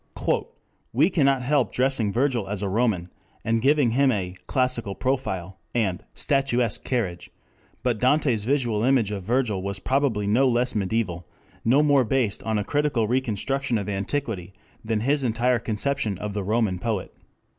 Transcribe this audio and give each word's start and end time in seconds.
"We 0.93 1.11
cannot 1.11 1.43
help 1.43 1.71
dressing 1.71 2.11
Virgil 2.11 2.47
as 2.47 2.63
a 2.63 2.67
Roman, 2.67 3.11
and 3.45 3.61
giving 3.61 3.91
him 3.91 4.11
a 4.11 4.33
'classical 4.47 4.95
profile' 4.95 5.59
and 5.75 6.03
'statuesque 6.15 6.83
carriage,' 6.83 7.29
but 7.83 7.99
Dante's 7.99 8.43
visual 8.45 8.81
image 8.83 9.11
of 9.11 9.21
Virgil 9.21 9.61
was 9.61 9.77
probably 9.77 10.25
no 10.25 10.47
less 10.49 10.73
mediaeval, 10.73 11.27
no 11.63 11.83
more 11.83 12.03
based 12.03 12.41
on 12.41 12.57
a 12.57 12.63
critical 12.63 13.07
reconstruction 13.07 13.77
of 13.77 13.87
antiquity, 13.87 14.53
than 14.83 15.01
his 15.01 15.23
entire 15.23 15.59
conception 15.59 16.17
of 16.17 16.33
the 16.33 16.43
Roman 16.43 16.79
poet. 16.79 17.13